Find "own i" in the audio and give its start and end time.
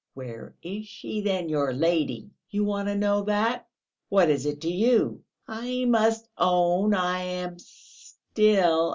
6.39-7.21